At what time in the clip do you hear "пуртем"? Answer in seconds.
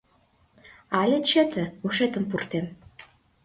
2.29-2.65